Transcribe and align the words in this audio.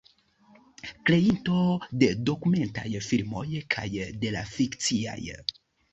Kreinto 1.09 1.57
de 2.03 2.09
dokumentaj 2.31 2.87
filmoj 3.11 3.47
kaj 3.77 3.87
de 4.25 4.33
la 4.39 4.43
fikciaj. 4.57 5.19